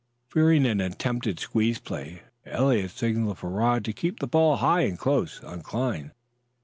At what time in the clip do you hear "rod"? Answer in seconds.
3.51-3.85